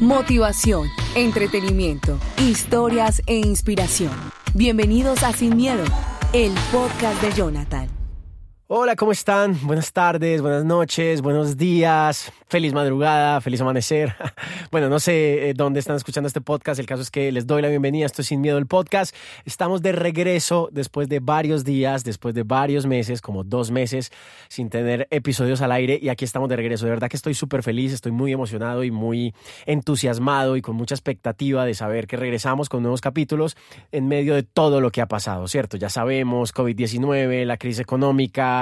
Motivación, 0.00 0.88
entretenimiento, 1.14 2.18
historias 2.38 3.22
e 3.26 3.36
inspiración. 3.36 4.12
Bienvenidos 4.52 5.22
a 5.22 5.32
Sin 5.32 5.56
Miedo, 5.56 5.84
el 6.34 6.52
podcast 6.70 7.22
de 7.22 7.32
Jonathan. 7.32 7.95
Hola, 8.68 8.96
¿cómo 8.96 9.12
están? 9.12 9.56
Buenas 9.62 9.92
tardes, 9.92 10.42
buenas 10.42 10.64
noches, 10.64 11.22
buenos 11.22 11.56
días, 11.56 12.32
feliz 12.48 12.72
madrugada, 12.72 13.40
feliz 13.40 13.60
amanecer. 13.60 14.16
Bueno, 14.72 14.88
no 14.88 14.98
sé 14.98 15.50
eh, 15.50 15.54
dónde 15.54 15.78
están 15.78 15.94
escuchando 15.94 16.26
este 16.26 16.40
podcast, 16.40 16.80
el 16.80 16.86
caso 16.86 17.00
es 17.00 17.10
que 17.10 17.30
les 17.30 17.46
doy 17.46 17.62
la 17.62 17.68
bienvenida, 17.68 18.04
esto 18.04 18.22
es 18.22 18.28
Sin 18.28 18.40
Miedo 18.40 18.58
el 18.58 18.66
podcast. 18.66 19.14
Estamos 19.44 19.80
de 19.80 19.92
regreso 19.92 20.68
después 20.72 21.08
de 21.08 21.20
varios 21.20 21.64
días, 21.64 22.02
después 22.02 22.34
de 22.34 22.42
varios 22.42 22.84
meses, 22.84 23.22
como 23.22 23.44
dos 23.44 23.70
meses, 23.70 24.10
sin 24.48 24.68
tener 24.68 25.06
episodios 25.10 25.62
al 25.62 25.70
aire 25.70 25.98
y 26.02 26.08
aquí 26.08 26.24
estamos 26.24 26.48
de 26.48 26.56
regreso. 26.56 26.84
De 26.84 26.90
verdad 26.90 27.08
que 27.08 27.16
estoy 27.16 27.34
súper 27.34 27.62
feliz, 27.62 27.92
estoy 27.92 28.10
muy 28.10 28.32
emocionado 28.32 28.82
y 28.82 28.90
muy 28.90 29.34
entusiasmado 29.66 30.56
y 30.56 30.62
con 30.62 30.74
mucha 30.74 30.96
expectativa 30.96 31.64
de 31.64 31.74
saber 31.74 32.08
que 32.08 32.16
regresamos 32.16 32.68
con 32.68 32.82
nuevos 32.82 33.00
capítulos 33.00 33.56
en 33.92 34.08
medio 34.08 34.34
de 34.34 34.42
todo 34.42 34.80
lo 34.80 34.90
que 34.90 35.00
ha 35.00 35.06
pasado, 35.06 35.46
¿cierto? 35.46 35.76
Ya 35.76 35.88
sabemos, 35.88 36.52
COVID-19, 36.52 37.44
la 37.44 37.56
crisis 37.56 37.80
económica, 37.80 38.55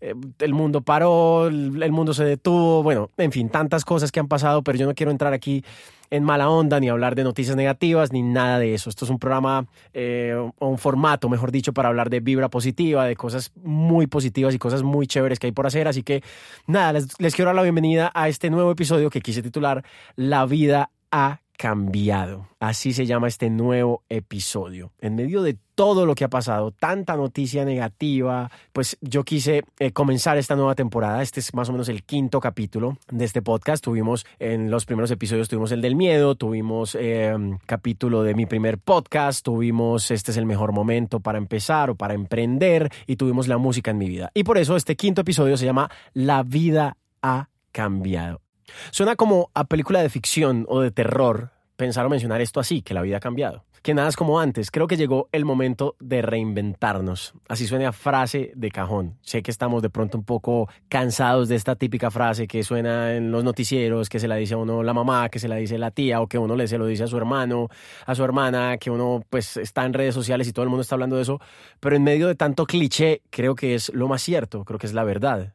eh, 0.00 0.14
el 0.38 0.54
mundo 0.54 0.82
paró, 0.82 1.48
el 1.48 1.92
mundo 1.92 2.14
se 2.14 2.24
detuvo, 2.24 2.82
bueno, 2.82 3.10
en 3.16 3.32
fin, 3.32 3.48
tantas 3.48 3.84
cosas 3.84 4.12
que 4.12 4.20
han 4.20 4.28
pasado, 4.28 4.62
pero 4.62 4.78
yo 4.78 4.86
no 4.86 4.94
quiero 4.94 5.10
entrar 5.10 5.32
aquí 5.32 5.64
en 6.10 6.24
mala 6.24 6.48
onda, 6.48 6.80
ni 6.80 6.88
hablar 6.88 7.14
de 7.14 7.24
noticias 7.24 7.56
negativas, 7.56 8.12
ni 8.12 8.22
nada 8.22 8.58
de 8.58 8.74
eso. 8.74 8.88
Esto 8.90 9.04
es 9.04 9.10
un 9.10 9.18
programa 9.18 9.66
eh, 9.92 10.34
o 10.58 10.68
un 10.68 10.78
formato, 10.78 11.28
mejor 11.28 11.52
dicho, 11.52 11.72
para 11.72 11.88
hablar 11.88 12.10
de 12.10 12.20
vibra 12.20 12.48
positiva, 12.48 13.04
de 13.04 13.16
cosas 13.16 13.52
muy 13.62 14.06
positivas 14.06 14.54
y 14.54 14.58
cosas 14.58 14.82
muy 14.82 15.06
chéveres 15.06 15.38
que 15.38 15.48
hay 15.48 15.52
por 15.52 15.66
hacer. 15.66 15.88
Así 15.88 16.02
que 16.02 16.22
nada, 16.66 16.94
les, 16.94 17.20
les 17.20 17.34
quiero 17.34 17.48
dar 17.48 17.56
la 17.56 17.62
bienvenida 17.62 18.10
a 18.14 18.28
este 18.28 18.50
nuevo 18.50 18.70
episodio 18.70 19.10
que 19.10 19.20
quise 19.20 19.42
titular 19.42 19.84
La 20.16 20.46
vida 20.46 20.90
ha 21.10 21.40
cambiado. 21.58 22.46
Así 22.60 22.92
se 22.92 23.04
llama 23.04 23.26
este 23.26 23.50
nuevo 23.50 24.04
episodio. 24.08 24.92
En 25.00 25.16
medio 25.16 25.42
de 25.42 25.58
todo 25.74 26.06
lo 26.06 26.14
que 26.14 26.24
ha 26.24 26.28
pasado, 26.28 26.70
tanta 26.70 27.16
noticia 27.16 27.64
negativa, 27.64 28.50
pues 28.72 28.96
yo 29.00 29.24
quise 29.24 29.64
eh, 29.80 29.90
comenzar 29.90 30.38
esta 30.38 30.54
nueva 30.54 30.76
temporada. 30.76 31.20
Este 31.20 31.40
es 31.40 31.52
más 31.54 31.68
o 31.68 31.72
menos 31.72 31.88
el 31.88 32.04
quinto 32.04 32.38
capítulo 32.40 32.96
de 33.10 33.24
este 33.24 33.42
podcast. 33.42 33.82
Tuvimos 33.82 34.24
en 34.38 34.70
los 34.70 34.86
primeros 34.86 35.10
episodios, 35.10 35.48
tuvimos 35.48 35.72
el 35.72 35.82
del 35.82 35.96
miedo, 35.96 36.36
tuvimos 36.36 36.96
eh, 36.98 37.36
capítulo 37.66 38.22
de 38.22 38.34
mi 38.34 38.46
primer 38.46 38.78
podcast, 38.78 39.44
tuvimos 39.44 40.12
este 40.12 40.30
es 40.30 40.36
el 40.36 40.46
mejor 40.46 40.72
momento 40.72 41.18
para 41.18 41.38
empezar 41.38 41.90
o 41.90 41.96
para 41.96 42.14
emprender 42.14 42.88
y 43.08 43.16
tuvimos 43.16 43.48
la 43.48 43.58
música 43.58 43.90
en 43.90 43.98
mi 43.98 44.08
vida. 44.08 44.30
Y 44.32 44.44
por 44.44 44.58
eso 44.58 44.76
este 44.76 44.94
quinto 44.94 45.22
episodio 45.22 45.56
se 45.56 45.66
llama 45.66 45.90
La 46.14 46.44
vida 46.44 46.96
ha 47.20 47.48
cambiado. 47.72 48.47
Suena 48.90 49.16
como 49.16 49.50
a 49.54 49.64
película 49.64 50.02
de 50.02 50.08
ficción 50.08 50.66
o 50.68 50.80
de 50.80 50.90
terror 50.90 51.50
pensar 51.78 52.04
o 52.04 52.10
mencionar 52.10 52.40
esto 52.40 52.58
así, 52.58 52.82
que 52.82 52.92
la 52.92 53.02
vida 53.02 53.18
ha 53.18 53.20
cambiado. 53.20 53.64
Que 53.82 53.94
nada 53.94 54.08
es 54.08 54.16
como 54.16 54.40
antes. 54.40 54.72
Creo 54.72 54.88
que 54.88 54.96
llegó 54.96 55.28
el 55.30 55.44
momento 55.44 55.94
de 56.00 56.20
reinventarnos. 56.20 57.34
Así 57.48 57.68
suena 57.68 57.92
frase 57.92 58.50
de 58.56 58.72
cajón. 58.72 59.16
Sé 59.22 59.44
que 59.44 59.52
estamos 59.52 59.80
de 59.80 59.88
pronto 59.88 60.18
un 60.18 60.24
poco 60.24 60.68
cansados 60.88 61.48
de 61.48 61.54
esta 61.54 61.76
típica 61.76 62.10
frase 62.10 62.48
que 62.48 62.64
suena 62.64 63.14
en 63.14 63.30
los 63.30 63.44
noticieros, 63.44 64.08
que 64.08 64.18
se 64.18 64.26
la 64.26 64.34
dice 64.34 64.54
a 64.54 64.56
uno 64.56 64.82
la 64.82 64.92
mamá, 64.92 65.28
que 65.28 65.38
se 65.38 65.46
la 65.46 65.54
dice 65.54 65.78
la 65.78 65.92
tía, 65.92 66.20
o 66.20 66.26
que 66.26 66.36
uno 66.36 66.56
le 66.56 66.66
se 66.66 66.78
lo 66.78 66.86
dice 66.86 67.04
a 67.04 67.06
su 67.06 67.16
hermano, 67.16 67.68
a 68.04 68.14
su 68.16 68.24
hermana, 68.24 68.76
que 68.78 68.90
uno 68.90 69.22
pues 69.30 69.56
está 69.56 69.84
en 69.84 69.92
redes 69.92 70.14
sociales 70.14 70.48
y 70.48 70.52
todo 70.52 70.64
el 70.64 70.70
mundo 70.70 70.82
está 70.82 70.96
hablando 70.96 71.14
de 71.14 71.22
eso. 71.22 71.40
Pero 71.78 71.94
en 71.94 72.02
medio 72.02 72.26
de 72.26 72.34
tanto 72.34 72.66
cliché, 72.66 73.22
creo 73.30 73.54
que 73.54 73.76
es 73.76 73.94
lo 73.94 74.08
más 74.08 74.20
cierto, 74.20 74.64
creo 74.64 74.80
que 74.80 74.88
es 74.88 74.94
la 74.94 75.04
verdad. 75.04 75.54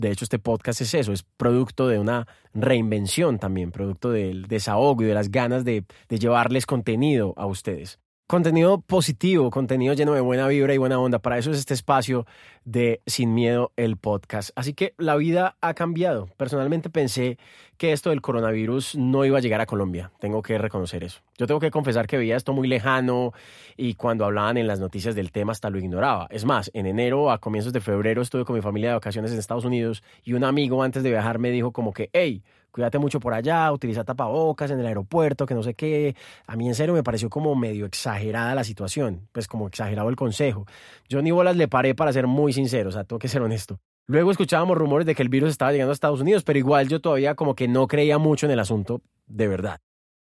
De 0.00 0.10
hecho 0.10 0.24
este 0.24 0.38
podcast 0.38 0.80
es 0.80 0.94
eso, 0.94 1.12
es 1.12 1.22
producto 1.22 1.86
de 1.86 1.98
una 1.98 2.26
reinvención 2.54 3.38
también, 3.38 3.70
producto 3.70 4.10
del 4.10 4.46
desahogo 4.46 5.02
y 5.02 5.06
de 5.06 5.14
las 5.14 5.30
ganas 5.30 5.64
de, 5.64 5.84
de 6.08 6.18
llevarles 6.18 6.64
contenido 6.64 7.34
a 7.36 7.46
ustedes. 7.46 7.98
Contenido 8.30 8.80
positivo, 8.80 9.50
contenido 9.50 9.92
lleno 9.92 10.14
de 10.14 10.20
buena 10.20 10.46
vibra 10.46 10.72
y 10.72 10.78
buena 10.78 11.00
onda. 11.00 11.18
Para 11.18 11.36
eso 11.36 11.50
es 11.50 11.58
este 11.58 11.74
espacio 11.74 12.26
de 12.64 13.00
Sin 13.04 13.34
Miedo, 13.34 13.72
el 13.74 13.96
podcast. 13.96 14.50
Así 14.54 14.72
que 14.72 14.94
la 14.98 15.16
vida 15.16 15.56
ha 15.60 15.74
cambiado. 15.74 16.28
Personalmente 16.36 16.90
pensé 16.90 17.38
que 17.76 17.90
esto 17.90 18.10
del 18.10 18.20
coronavirus 18.20 18.94
no 18.94 19.24
iba 19.24 19.38
a 19.38 19.40
llegar 19.40 19.60
a 19.60 19.66
Colombia. 19.66 20.12
Tengo 20.20 20.42
que 20.42 20.58
reconocer 20.58 21.02
eso. 21.02 21.22
Yo 21.38 21.48
tengo 21.48 21.58
que 21.58 21.72
confesar 21.72 22.06
que 22.06 22.18
veía 22.18 22.36
esto 22.36 22.52
muy 22.52 22.68
lejano 22.68 23.32
y 23.76 23.94
cuando 23.94 24.24
hablaban 24.24 24.58
en 24.58 24.68
las 24.68 24.78
noticias 24.78 25.16
del 25.16 25.32
tema 25.32 25.50
hasta 25.50 25.68
lo 25.68 25.80
ignoraba. 25.80 26.28
Es 26.30 26.44
más, 26.44 26.70
en 26.72 26.86
enero, 26.86 27.32
a 27.32 27.38
comienzos 27.38 27.72
de 27.72 27.80
febrero, 27.80 28.22
estuve 28.22 28.44
con 28.44 28.54
mi 28.54 28.62
familia 28.62 28.90
de 28.90 28.94
vacaciones 28.94 29.32
en 29.32 29.40
Estados 29.40 29.64
Unidos 29.64 30.04
y 30.22 30.34
un 30.34 30.44
amigo 30.44 30.84
antes 30.84 31.02
de 31.02 31.10
viajar 31.10 31.40
me 31.40 31.50
dijo 31.50 31.72
como 31.72 31.92
que, 31.92 32.10
hey, 32.12 32.44
cuídate 32.70 32.98
mucho 32.98 33.20
por 33.20 33.34
allá, 33.34 33.70
utiliza 33.72 34.04
tapabocas 34.04 34.70
en 34.70 34.80
el 34.80 34.86
aeropuerto, 34.86 35.46
que 35.46 35.54
no 35.54 35.62
sé 35.62 35.74
qué. 35.74 36.14
A 36.46 36.56
mí 36.56 36.68
en 36.68 36.74
serio 36.74 36.94
me 36.94 37.02
pareció 37.02 37.30
como 37.30 37.54
medio 37.54 37.86
exagerada 37.86 38.54
la 38.54 38.64
situación, 38.64 39.28
pues 39.32 39.46
como 39.48 39.68
exagerado 39.68 40.08
el 40.08 40.16
consejo. 40.16 40.66
Yo 41.08 41.22
ni 41.22 41.30
bolas 41.30 41.56
le 41.56 41.68
paré 41.68 41.94
para 41.94 42.12
ser 42.12 42.26
muy 42.26 42.52
sincero, 42.52 42.88
o 42.88 42.92
sea, 42.92 43.04
tengo 43.04 43.18
que 43.18 43.28
ser 43.28 43.42
honesto. 43.42 43.78
Luego 44.06 44.30
escuchábamos 44.30 44.76
rumores 44.76 45.06
de 45.06 45.14
que 45.14 45.22
el 45.22 45.28
virus 45.28 45.50
estaba 45.50 45.72
llegando 45.72 45.92
a 45.92 45.94
Estados 45.94 46.20
Unidos, 46.20 46.42
pero 46.42 46.58
igual 46.58 46.88
yo 46.88 47.00
todavía 47.00 47.34
como 47.34 47.54
que 47.54 47.68
no 47.68 47.86
creía 47.86 48.18
mucho 48.18 48.46
en 48.46 48.52
el 48.52 48.58
asunto 48.58 49.02
de 49.26 49.46
verdad. 49.46 49.80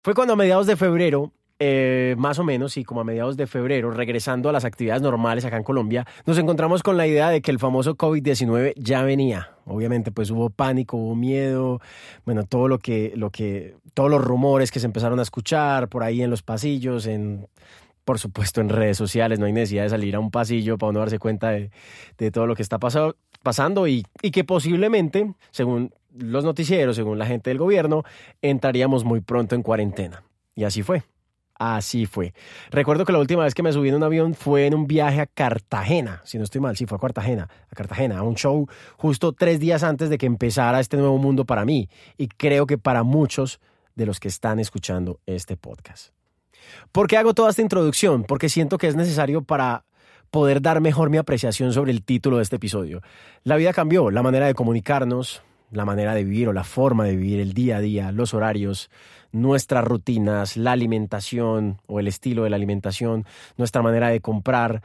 Fue 0.05 0.15
cuando 0.15 0.35
a 0.35 0.37
mediados 0.37 0.67
de 0.67 0.77
febrero, 0.77 1.33
eh, 1.67 2.15
más 2.19 2.39
o 2.39 2.45
menos, 2.45 2.77
y 2.77 2.85
como 2.85 3.01
a 3.01 3.05
mediados 3.05 3.39
de 3.39 3.47
febrero, 3.47 3.91
regresando 3.91 4.51
a 4.51 4.53
las 4.53 4.67
actividades 4.67 5.01
normales 5.01 5.47
acá 5.47 5.57
en 5.57 5.63
Colombia, 5.63 6.07
nos 6.27 6.37
encontramos 6.37 6.83
con 6.83 6.99
la 6.99 7.07
idea 7.07 7.31
de 7.31 7.41
que 7.41 7.51
el 7.51 7.59
famoso 7.59 7.97
COVID-19 7.97 8.75
ya 8.77 9.03
venía. 9.03 9.53
Obviamente, 9.65 10.13
pues 10.13 10.31
hubo 10.31 10.51
pánico, 10.51 10.99
hubo 10.99 11.15
miedo, 11.15 11.81
bueno, 12.27 12.45
todo 12.45 12.69
lo 12.69 12.79
que, 12.79 13.15
lo 13.17 13.31
que, 13.31 13.77
todos 13.95 14.11
los 14.11 14.23
rumores 14.23 14.71
que 14.71 14.79
se 14.79 14.85
empezaron 14.85 15.19
a 15.21 15.23
escuchar 15.23 15.89
por 15.89 16.03
ahí 16.03 16.21
en 16.21 16.29
los 16.29 16.43
pasillos, 16.43 17.07
en 17.07 17.49
por 18.05 18.19
supuesto 18.19 18.61
en 18.61 18.69
redes 18.69 18.99
sociales, 18.99 19.39
no 19.39 19.47
hay 19.47 19.55
necesidad 19.55 19.85
de 19.85 19.89
salir 19.89 20.17
a 20.17 20.21
un 20.21 20.31
pasillo 20.31 20.77
para 20.77 20.91
uno 20.91 21.01
darse 21.01 21.19
cuenta 21.19 21.49
de, 21.49 21.71
de 22.19 22.31
todo 22.31 22.47
lo 22.47 22.55
que 22.55 22.61
está 22.61 22.79
pasado, 22.79 23.17
pasando 23.43 23.89
y, 23.89 24.05
y 24.21 24.33
que 24.33 24.45
posiblemente, 24.45 25.33
según 25.51 25.95
los 26.15 26.45
noticieros, 26.45 26.97
según 26.97 27.19
la 27.19 27.25
gente 27.25 27.49
del 27.49 27.57
gobierno, 27.57 28.03
entraríamos 28.43 29.05
muy 29.05 29.23
pronto 29.23 29.55
en 29.55 29.63
cuarentena. 29.63 30.25
Y 30.55 30.65
así 30.65 30.83
fue. 30.83 31.05
Así 31.57 32.07
fue. 32.07 32.35
Recuerdo 32.71 33.05
que 33.05 33.13
la 33.13 33.19
última 33.19 33.45
vez 33.45 33.55
que 33.55 33.63
me 33.63 33.73
subí 33.73 33.89
en 33.89 33.95
un 33.95 34.03
avión 34.03 34.35
fue 34.35 34.67
en 34.67 34.75
un 34.75 34.87
viaje 34.87 35.21
a 35.21 35.27
Cartagena, 35.27 36.21
si 36.25 36.37
no 36.37 36.45
estoy 36.45 36.61
mal, 36.61 36.77
sí, 36.77 36.87
fue 36.87 36.97
a 36.97 37.01
Cartagena, 37.01 37.49
a 37.71 37.75
Cartagena, 37.75 38.19
a 38.19 38.23
un 38.23 38.35
show 38.35 38.69
justo 38.97 39.33
tres 39.33 39.61
días 39.61 39.83
antes 39.83 40.11
de 40.11 40.19
que 40.19 40.27
empezara 40.27 40.81
este 40.81 40.97
nuevo 40.97 41.19
mundo 41.19 41.45
para 41.45 41.65
mí 41.65 41.89
y 42.17 42.29
creo 42.29 42.67
que 42.67 42.77
para 42.79 43.03
muchos 43.05 43.61
de 43.95 44.07
los 44.07 44.19
que 44.19 44.29
están 44.29 44.59
escuchando 44.59 45.21
este 45.27 45.57
podcast. 45.57 46.13
¿Por 46.93 47.07
qué 47.07 47.17
hago 47.17 47.35
toda 47.35 47.51
esta 47.51 47.63
introducción? 47.63 48.25
Porque 48.25 48.49
siento 48.49 48.79
que 48.79 48.89
es 48.89 48.97
necesario 48.97 49.43
para 49.43 49.85
poder 50.31 50.61
dar 50.61 50.81
mejor 50.81 51.11
mi 51.11 51.19
apreciación 51.19 51.73
sobre 51.73 51.93
el 51.93 52.03
título 52.03 52.39
de 52.39 52.43
este 52.43 52.57
episodio. 52.57 53.03
La 53.45 53.57
vida 53.57 53.73
cambió, 53.73 54.11
la 54.11 54.23
manera 54.23 54.47
de 54.47 54.55
comunicarnos, 54.55 55.43
la 55.77 55.85
manera 55.85 56.15
de 56.15 56.25
vivir 56.25 56.49
o 56.49 56.53
la 56.53 56.65
forma 56.65 57.05
de 57.05 57.17
vivir 57.17 57.41
el 57.41 57.53
día 57.53 57.79
a 57.79 57.81
día, 57.81 58.13
los 58.13 58.35
horarios, 58.35 58.91
nuestras 59.33 59.85
rutinas, 59.85 60.57
la 60.57 60.73
alimentación 60.73 61.81
o 61.87 61.99
el 62.01 62.07
estilo 62.07 62.45
de 62.45 62.51
la 62.51 62.57
alimentación, 62.57 63.27
nuestra 63.57 63.83
manera 63.83 64.09
de 64.09 64.21
comprar, 64.21 64.83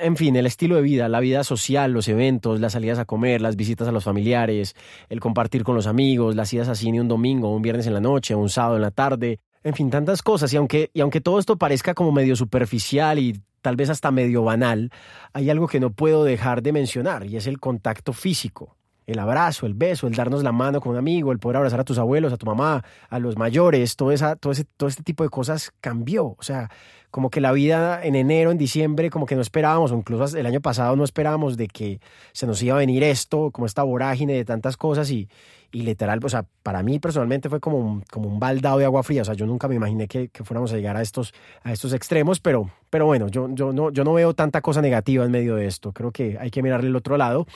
en 0.00 0.16
fin, 0.16 0.34
el 0.36 0.46
estilo 0.46 0.76
de 0.76 0.82
vida, 0.82 1.08
la 1.08 1.20
vida 1.20 1.44
social, 1.44 1.92
los 1.92 2.08
eventos, 2.08 2.60
las 2.60 2.72
salidas 2.72 2.98
a 2.98 3.04
comer, 3.04 3.40
las 3.40 3.56
visitas 3.56 3.86
a 3.86 3.92
los 3.92 4.04
familiares, 4.04 4.74
el 5.08 5.20
compartir 5.20 5.62
con 5.62 5.76
los 5.76 5.86
amigos, 5.86 6.34
las 6.34 6.52
idas 6.52 6.68
a 6.68 6.74
cine 6.74 7.00
un 7.00 7.08
domingo, 7.08 7.54
un 7.54 7.62
viernes 7.62 7.86
en 7.86 7.94
la 7.94 8.00
noche, 8.00 8.34
un 8.34 8.48
sábado 8.48 8.76
en 8.76 8.82
la 8.82 8.90
tarde, 8.90 9.38
en 9.62 9.74
fin, 9.74 9.90
tantas 9.90 10.22
cosas. 10.22 10.52
Y 10.52 10.56
aunque, 10.56 10.90
y 10.92 11.00
aunque 11.00 11.20
todo 11.20 11.38
esto 11.38 11.56
parezca 11.56 11.94
como 11.94 12.12
medio 12.12 12.36
superficial 12.36 13.18
y 13.18 13.40
tal 13.62 13.76
vez 13.76 13.90
hasta 13.90 14.10
medio 14.10 14.42
banal, 14.42 14.90
hay 15.32 15.50
algo 15.50 15.68
que 15.68 15.80
no 15.80 15.90
puedo 15.90 16.24
dejar 16.24 16.62
de 16.62 16.72
mencionar 16.72 17.26
y 17.26 17.36
es 17.36 17.46
el 17.46 17.60
contacto 17.60 18.12
físico. 18.12 18.76
El 19.06 19.18
abrazo, 19.18 19.66
el 19.66 19.74
beso, 19.74 20.06
el 20.06 20.14
darnos 20.14 20.42
la 20.42 20.52
mano 20.52 20.80
con 20.80 20.92
un 20.92 20.98
amigo, 20.98 21.32
el 21.32 21.38
poder 21.38 21.56
abrazar 21.56 21.80
a 21.80 21.84
tus 21.84 21.98
abuelos, 21.98 22.32
a 22.32 22.36
tu 22.36 22.46
mamá, 22.46 22.84
a 23.08 23.18
los 23.18 23.36
mayores, 23.36 23.96
todo, 23.96 24.12
esa, 24.12 24.36
todo, 24.36 24.52
ese, 24.52 24.64
todo 24.64 24.88
este 24.88 25.02
tipo 25.02 25.24
de 25.24 25.30
cosas 25.30 25.72
cambió. 25.80 26.36
O 26.38 26.42
sea, 26.42 26.70
como 27.10 27.30
que 27.30 27.40
la 27.40 27.52
vida 27.52 28.04
en 28.04 28.16
enero, 28.16 28.50
en 28.50 28.58
diciembre, 28.58 29.08
como 29.08 29.24
que 29.24 29.36
no 29.36 29.40
esperábamos, 29.40 29.92
o 29.92 29.96
incluso 29.96 30.36
el 30.36 30.46
año 30.46 30.60
pasado 30.60 30.96
no 30.96 31.04
esperábamos 31.04 31.56
de 31.56 31.68
que 31.68 32.00
se 32.32 32.44
nos 32.44 32.60
iba 32.62 32.74
a 32.74 32.78
venir 32.78 33.04
esto, 33.04 33.50
como 33.52 33.66
esta 33.66 33.84
vorágine 33.84 34.32
de 34.32 34.44
tantas 34.44 34.76
cosas 34.76 35.08
y, 35.12 35.28
y 35.70 35.82
literal, 35.82 36.18
o 36.24 36.28
sea, 36.28 36.44
para 36.62 36.82
mí 36.82 36.98
personalmente 36.98 37.48
fue 37.48 37.60
como 37.60 37.78
un, 37.78 38.02
como 38.02 38.28
un 38.28 38.40
baldado 38.40 38.78
de 38.78 38.84
agua 38.84 39.02
fría, 39.02 39.22
o 39.22 39.24
sea, 39.24 39.34
yo 39.34 39.46
nunca 39.46 39.68
me 39.68 39.74
imaginé 39.76 40.08
que, 40.08 40.28
que 40.28 40.42
fuéramos 40.42 40.72
a 40.72 40.76
llegar 40.76 40.96
a 40.96 41.02
estos, 41.02 41.34
a 41.62 41.72
estos 41.72 41.92
extremos, 41.92 42.40
pero, 42.40 42.70
pero 42.90 43.06
bueno, 43.06 43.28
yo, 43.28 43.48
yo, 43.52 43.72
no, 43.72 43.90
yo 43.90 44.02
no 44.02 44.12
veo 44.14 44.34
tanta 44.34 44.60
cosa 44.60 44.80
negativa 44.80 45.24
en 45.24 45.30
medio 45.30 45.56
de 45.56 45.66
esto, 45.66 45.92
creo 45.92 46.10
que 46.10 46.36
hay 46.40 46.50
que 46.50 46.62
mirarle 46.62 46.88
el 46.88 46.96
otro 46.96 47.16
lado 47.16 47.46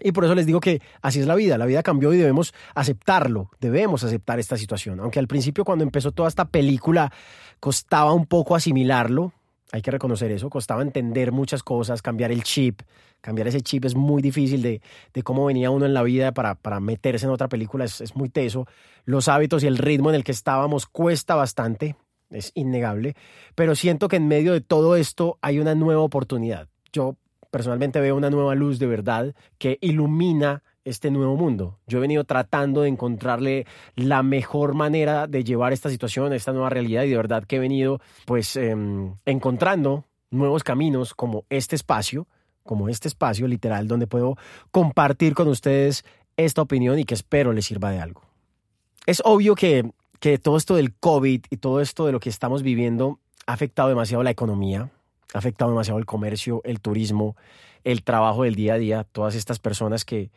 y 0.00 0.12
por 0.12 0.24
eso 0.24 0.34
les 0.34 0.46
digo 0.46 0.60
que 0.60 0.82
así 1.02 1.20
es 1.20 1.26
la 1.26 1.34
vida, 1.34 1.56
la 1.58 1.66
vida 1.66 1.82
cambió 1.82 2.12
y 2.12 2.18
debemos 2.18 2.52
aceptarlo, 2.74 3.50
debemos 3.60 4.02
aceptar 4.04 4.38
esta 4.38 4.56
situación. 4.56 5.00
Aunque 5.00 5.18
al 5.18 5.28
principio 5.28 5.64
cuando 5.64 5.84
empezó 5.84 6.12
toda 6.12 6.28
esta 6.28 6.46
película 6.46 7.12
costaba 7.60 8.12
un 8.12 8.26
poco 8.26 8.56
asimilarlo, 8.56 9.32
hay 9.72 9.82
que 9.82 9.90
reconocer 9.90 10.30
eso, 10.30 10.50
costaba 10.50 10.82
entender 10.82 11.32
muchas 11.32 11.62
cosas, 11.62 12.02
cambiar 12.02 12.32
el 12.32 12.42
chip, 12.42 12.82
cambiar 13.20 13.48
ese 13.48 13.60
chip 13.60 13.84
es 13.84 13.94
muy 13.94 14.20
difícil 14.20 14.62
de, 14.62 14.82
de 15.12 15.22
cómo 15.22 15.46
venía 15.46 15.70
uno 15.70 15.86
en 15.86 15.94
la 15.94 16.02
vida 16.02 16.32
para, 16.32 16.54
para 16.54 16.80
meterse 16.80 17.26
en 17.26 17.32
otra 17.32 17.48
película, 17.48 17.84
es, 17.84 18.00
es 18.00 18.14
muy 18.14 18.28
teso. 18.28 18.66
Los 19.04 19.28
hábitos 19.28 19.64
y 19.64 19.66
el 19.66 19.78
ritmo 19.78 20.10
en 20.10 20.16
el 20.16 20.24
que 20.24 20.32
estábamos 20.32 20.86
cuesta 20.86 21.34
bastante, 21.34 21.96
es 22.30 22.52
innegable, 22.54 23.14
pero 23.54 23.74
siento 23.74 24.08
que 24.08 24.16
en 24.16 24.28
medio 24.28 24.52
de 24.52 24.60
todo 24.60 24.96
esto 24.96 25.38
hay 25.40 25.58
una 25.58 25.74
nueva 25.74 26.02
oportunidad. 26.02 26.68
Yo 26.92 27.16
personalmente 27.54 28.00
veo 28.00 28.16
una 28.16 28.30
nueva 28.30 28.56
luz 28.56 28.80
de 28.80 28.88
verdad 28.88 29.32
que 29.58 29.78
ilumina 29.80 30.64
este 30.84 31.12
nuevo 31.12 31.36
mundo. 31.36 31.78
Yo 31.86 31.98
he 31.98 32.00
venido 32.00 32.24
tratando 32.24 32.80
de 32.80 32.88
encontrarle 32.88 33.64
la 33.94 34.24
mejor 34.24 34.74
manera 34.74 35.28
de 35.28 35.44
llevar 35.44 35.72
esta 35.72 35.88
situación, 35.88 36.32
esta 36.32 36.50
nueva 36.50 36.68
realidad 36.68 37.04
y 37.04 37.10
de 37.10 37.16
verdad 37.16 37.44
que 37.44 37.54
he 37.54 37.58
venido 37.60 38.00
pues 38.26 38.56
em, 38.56 39.14
encontrando 39.24 40.02
nuevos 40.32 40.64
caminos 40.64 41.14
como 41.14 41.44
este 41.48 41.76
espacio, 41.76 42.26
como 42.64 42.88
este 42.88 43.06
espacio 43.06 43.46
literal 43.46 43.86
donde 43.86 44.08
puedo 44.08 44.36
compartir 44.72 45.34
con 45.34 45.46
ustedes 45.46 46.04
esta 46.36 46.60
opinión 46.60 46.98
y 46.98 47.04
que 47.04 47.14
espero 47.14 47.52
les 47.52 47.66
sirva 47.66 47.92
de 47.92 48.00
algo. 48.00 48.22
Es 49.06 49.22
obvio 49.24 49.54
que, 49.54 49.92
que 50.18 50.38
todo 50.38 50.56
esto 50.56 50.74
del 50.74 50.92
COVID 50.92 51.44
y 51.50 51.56
todo 51.58 51.80
esto 51.80 52.04
de 52.06 52.10
lo 52.10 52.18
que 52.18 52.30
estamos 52.30 52.64
viviendo 52.64 53.20
ha 53.46 53.52
afectado 53.52 53.90
demasiado 53.90 54.24
la 54.24 54.30
economía, 54.30 54.90
ha 55.34 55.38
afectado 55.38 55.70
demasiado 55.70 55.98
el 55.98 56.06
comercio, 56.06 56.62
el 56.64 56.80
turismo, 56.80 57.36
el 57.82 58.02
trabajo 58.02 58.44
del 58.44 58.54
día 58.54 58.74
a 58.74 58.78
día, 58.78 59.04
todas 59.04 59.34
estas 59.34 59.58
personas 59.58 60.04
que, 60.04 60.30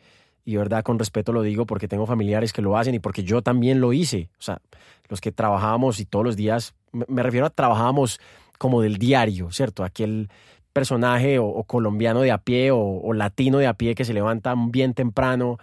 y 0.44 0.56
verdad 0.56 0.82
con 0.82 0.98
respeto 0.98 1.32
lo 1.32 1.42
digo 1.42 1.64
porque 1.64 1.88
tengo 1.88 2.04
familiares 2.04 2.52
que 2.52 2.60
lo 2.60 2.76
hacen 2.76 2.94
y 2.94 2.98
porque 2.98 3.22
yo 3.22 3.40
también 3.40 3.80
lo 3.80 3.92
hice, 3.92 4.28
o 4.38 4.42
sea, 4.42 4.60
los 5.08 5.20
que 5.20 5.32
trabajábamos 5.32 6.00
y 6.00 6.04
todos 6.04 6.24
los 6.24 6.36
días, 6.36 6.74
me 6.92 7.22
refiero 7.22 7.46
a 7.46 7.50
trabajábamos 7.50 8.20
como 8.58 8.82
del 8.82 8.98
diario, 8.98 9.50
¿cierto? 9.52 9.84
Aquel 9.84 10.28
personaje 10.72 11.38
o, 11.38 11.62
colombiano 11.64 12.20
de 12.20 12.32
a 12.32 12.38
pie 12.38 12.72
o, 12.72 12.78
o, 12.78 13.12
latino 13.12 13.58
de 13.58 13.68
a 13.68 13.74
pie 13.74 13.94
que 13.94 14.04
se 14.04 14.12
levanta 14.12 14.54
bien 14.56 14.94
temprano 14.94 15.58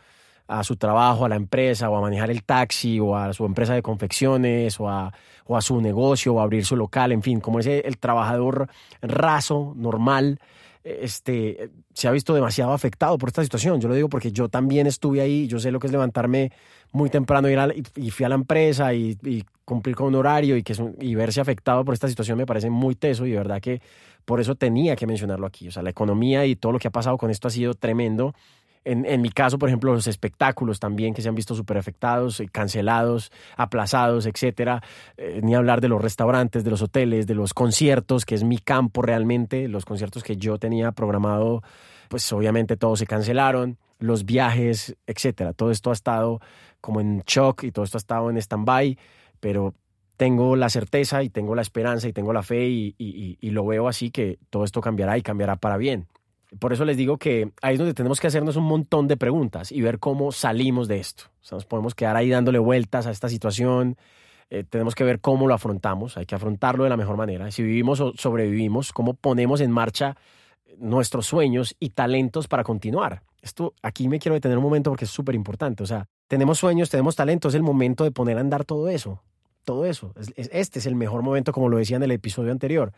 a 0.47 0.63
su 0.63 0.75
trabajo, 0.75 1.25
a 1.25 1.29
la 1.29 1.35
empresa, 1.35 1.89
o 1.89 1.97
a 1.97 2.01
manejar 2.01 2.29
el 2.29 2.43
taxi, 2.43 2.99
o 2.99 3.15
a 3.17 3.33
su 3.33 3.45
empresa 3.45 3.73
de 3.73 3.81
confecciones, 3.81 4.79
o 4.79 4.89
a, 4.89 5.11
o 5.45 5.57
a 5.57 5.61
su 5.61 5.81
negocio, 5.81 6.33
o 6.33 6.39
a 6.39 6.43
abrir 6.43 6.65
su 6.65 6.75
local, 6.75 7.11
en 7.11 7.23
fin, 7.23 7.39
como 7.39 7.59
ese 7.59 7.79
el 7.79 7.97
trabajador 7.97 8.67
raso, 9.01 9.73
normal, 9.75 10.39
este, 10.85 11.71
se 11.93 12.07
ha 12.07 12.11
visto 12.11 12.35
demasiado 12.35 12.71
afectado 12.71 13.17
por 13.17 13.29
esta 13.29 13.41
situación. 13.41 13.81
Yo 13.81 13.89
lo 13.89 13.95
digo 13.95 14.07
porque 14.07 14.31
yo 14.31 14.49
también 14.49 14.85
estuve 14.85 15.19
ahí, 15.19 15.47
yo 15.47 15.59
sé 15.59 15.71
lo 15.71 15.79
que 15.79 15.87
es 15.87 15.91
levantarme 15.91 16.51
muy 16.91 17.09
temprano 17.09 17.49
ir 17.49 17.59
y, 17.95 18.11
fui 18.11 18.25
a 18.25 18.29
la 18.29 18.35
empresa 18.35 18.93
y, 18.93 19.43
cumplir 19.65 19.95
con 19.95 20.07
un 20.07 20.15
horario 20.15 20.55
y, 20.55 20.61
que 20.61 20.75
y 21.01 21.15
verse 21.15 21.41
afectado 21.41 21.83
por 21.83 21.95
esta 21.95 22.07
situación 22.07 22.37
me 22.37 22.45
parece 22.45 22.69
muy 22.69 22.93
teso 22.93 23.25
y 23.25 23.31
de 23.31 23.37
verdad 23.37 23.59
que 23.59 23.81
por 24.23 24.39
eso 24.39 24.53
tenía 24.53 24.95
que 24.95 25.07
mencionarlo 25.07 25.47
aquí. 25.47 25.67
O 25.67 25.71
sea, 25.71 25.81
la 25.81 25.89
economía 25.89 26.45
y 26.45 26.55
todo 26.55 26.71
lo 26.71 26.79
que 26.79 26.87
ha 26.87 26.91
pasado 26.91 27.17
con 27.17 27.31
esto 27.31 27.47
ha 27.47 27.51
sido 27.51 27.73
tremendo 27.73 28.35
en, 28.85 29.21
mi 29.21 29.31
caso, 29.31 29.57
por 29.57 29.67
ejemplo, 29.67 29.93
los 29.93 30.05
espectáculos 30.05 30.79
también 30.79 31.15
que 31.15 31.23
se 31.23 31.27
han 31.27 31.33
visto 31.33 31.55
súper 31.55 31.77
afectados, 31.77 32.39
eh, 32.39 32.47
cancelados, 32.51 33.31
aplazados, 33.57 34.27
etcétera. 34.27 34.83
Eh, 35.17 35.41
ni 35.43 35.55
hablar 35.55 35.81
de 35.81 35.87
los 35.87 36.01
restaurantes, 36.01 36.63
de 36.63 36.69
los 36.69 36.83
hoteles, 36.83 37.25
de 37.25 37.33
los 37.33 37.55
conciertos, 37.55 38.25
que 38.25 38.35
es 38.35 38.43
mi 38.43 38.59
campo 38.59 39.01
realmente. 39.01 39.67
Los 39.67 39.85
conciertos 39.85 40.23
que 40.23 40.37
yo 40.37 40.59
tenía 40.59 40.91
programado, 40.91 41.63
pues 42.09 42.31
obviamente 42.31 42.77
todos 42.77 42.99
se 42.99 43.07
cancelaron. 43.07 43.77
Los 43.97 44.23
viajes, 44.23 44.95
etcétera. 45.07 45.53
Todo 45.53 45.71
esto 45.71 45.89
ha 45.89 45.93
estado 45.93 46.39
como 46.79 47.01
en 47.01 47.23
shock 47.25 47.63
y 47.63 47.71
todo 47.71 47.85
esto 47.85 47.97
ha 47.97 47.99
estado 47.99 48.29
en 48.29 48.37
stand-by, 48.37 48.99
pero 49.39 49.73
tengo 50.15 50.55
la 50.55 50.69
certeza 50.69 51.23
y 51.23 51.29
tengo 51.29 51.55
la 51.55 51.63
esperanza 51.63 52.07
y 52.07 52.13
tengo 52.13 52.33
la 52.33 52.43
fe 52.43 52.67
y 52.67 53.49
lo 53.49 53.65
veo 53.65 53.87
así 53.87 54.11
que 54.11 54.37
todo 54.51 54.63
esto 54.63 54.79
cambiará 54.79 55.17
y 55.17 55.23
cambiará 55.23 55.55
para 55.55 55.77
bien. 55.77 56.07
Por 56.59 56.73
eso 56.73 56.85
les 56.85 56.97
digo 56.97 57.17
que 57.17 57.51
ahí 57.61 57.73
es 57.73 57.79
donde 57.79 57.93
tenemos 57.93 58.19
que 58.19 58.27
hacernos 58.27 58.55
un 58.55 58.65
montón 58.65 59.07
de 59.07 59.17
preguntas 59.17 59.71
y 59.71 59.81
ver 59.81 59.99
cómo 59.99 60.31
salimos 60.31 60.87
de 60.87 60.99
esto. 60.99 61.25
O 61.41 61.45
sea, 61.45 61.55
nos 61.57 61.65
podemos 61.65 61.95
quedar 61.95 62.15
ahí 62.15 62.29
dándole 62.29 62.59
vueltas 62.59 63.07
a 63.07 63.11
esta 63.11 63.29
situación. 63.29 63.97
Eh, 64.49 64.63
tenemos 64.63 64.95
que 64.95 65.03
ver 65.03 65.19
cómo 65.21 65.47
lo 65.47 65.53
afrontamos. 65.53 66.17
Hay 66.17 66.25
que 66.25 66.35
afrontarlo 66.35 66.83
de 66.83 66.89
la 66.89 66.97
mejor 66.97 67.17
manera. 67.17 67.49
Si 67.51 67.63
vivimos 67.63 67.99
o 67.99 68.13
sobrevivimos, 68.15 68.93
cómo 68.93 69.15
ponemos 69.15 69.61
en 69.61 69.71
marcha 69.71 70.15
nuestros 70.77 71.25
sueños 71.25 71.75
y 71.79 71.89
talentos 71.91 72.47
para 72.47 72.63
continuar. 72.63 73.23
Esto 73.41 73.73
aquí 73.81 74.07
me 74.07 74.19
quiero 74.19 74.33
detener 74.33 74.57
un 74.57 74.63
momento 74.63 74.91
porque 74.91 75.05
es 75.05 75.11
súper 75.11 75.35
importante. 75.35 75.83
O 75.83 75.85
sea, 75.85 76.07
tenemos 76.27 76.59
sueños, 76.59 76.89
tenemos 76.89 77.15
talentos, 77.15 77.53
es 77.53 77.55
el 77.55 77.63
momento 77.63 78.03
de 78.03 78.11
poner 78.11 78.37
a 78.37 78.41
andar 78.41 78.65
todo 78.65 78.89
eso. 78.89 79.21
Todo 79.63 79.85
eso. 79.85 80.13
Este 80.35 80.79
es 80.79 80.85
el 80.85 80.95
mejor 80.95 81.23
momento, 81.23 81.51
como 81.51 81.69
lo 81.69 81.77
decía 81.77 81.97
en 81.97 82.03
el 82.03 82.11
episodio 82.11 82.51
anterior. 82.51 82.91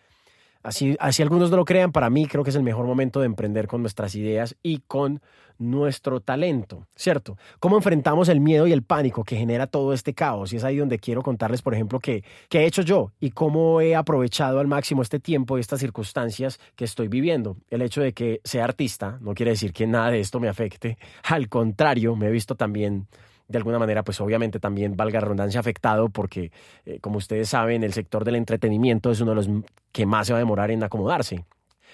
Así, 0.64 0.96
así 1.00 1.22
algunos 1.22 1.50
no 1.50 1.58
lo 1.58 1.66
crean, 1.66 1.92
para 1.92 2.10
mí 2.10 2.26
creo 2.28 2.44
que 2.44 2.50
es 2.50 2.56
el 2.56 2.64
mejor 2.64 2.86
momento 2.86 3.20
de 3.20 3.26
emprender 3.26 3.68
con 3.68 3.82
nuestras 3.82 4.16
ideas 4.16 4.56
y 4.64 4.80
con 4.88 5.22
nuestro 5.60 6.20
talento, 6.20 6.88
¿cierto? 6.96 7.38
¿Cómo 7.60 7.78
enfrentamos 7.78 8.30
el 8.30 8.40
miedo 8.40 8.68
y 8.68 8.74
el 8.74 8.84
pánico 8.84 9.24
que 9.24 9.36
genera 9.36 9.68
todo 9.68 9.94
este 9.94 10.14
caos? 10.14 10.54
Y 10.54 10.58
es 10.58 10.64
ahí 10.64 10.78
donde 10.78 11.00
quiero 11.00 11.24
contarles, 11.24 11.62
por 11.62 11.74
ejemplo, 11.74 12.00
qué, 12.00 12.24
qué 12.50 12.60
he 12.60 12.66
hecho 12.66 12.82
yo 12.82 13.12
y 13.20 13.32
cómo 13.32 13.82
he 13.82 13.96
aprovechado 13.96 14.60
al 14.60 14.68
máximo 14.68 15.02
este 15.02 15.20
tiempo 15.20 15.58
y 15.58 15.62
estas 15.62 15.80
circunstancias 15.80 16.60
que 16.76 16.86
estoy 16.86 17.08
viviendo. 17.08 17.58
El 17.70 17.82
hecho 17.82 18.02
de 18.02 18.14
que 18.14 18.42
sea 18.44 18.66
artista 18.66 19.18
no 19.22 19.34
quiere 19.34 19.52
decir 19.52 19.74
que 19.74 19.88
nada 19.88 20.12
de 20.12 20.20
esto 20.20 20.40
me 20.40 20.50
afecte. 20.50 20.98
Al 21.24 21.50
contrario, 21.50 22.16
me 22.16 22.28
he 22.28 22.32
visto 22.32 22.56
también 22.56 23.08
de 23.48 23.58
alguna 23.58 23.80
manera, 23.80 24.04
pues 24.04 24.20
obviamente 24.22 24.60
también 24.60 24.96
valga 24.98 25.20
redundancia 25.20 25.60
afectado 25.60 26.10
porque, 26.10 26.52
eh, 26.86 27.00
como 27.00 27.18
ustedes 27.18 27.50
saben, 27.50 27.84
el 27.84 27.94
sector 27.94 28.26
del 28.26 28.36
entretenimiento 28.36 29.12
es 29.12 29.22
uno 29.22 29.32
de 29.32 29.36
los 29.36 29.50
que 29.92 30.06
más 30.06 30.28
se 30.28 30.34
va 30.34 30.40
a 30.40 30.40
demorar 30.40 30.72
en 30.72 30.84
acomodarse. 30.84 31.46